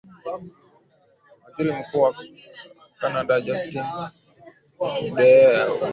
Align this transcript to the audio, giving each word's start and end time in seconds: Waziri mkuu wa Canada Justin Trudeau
Waziri 1.45 1.71
mkuu 1.71 2.01
wa 2.01 2.15
Canada 2.99 3.41
Justin 3.41 3.85
Trudeau 4.77 5.73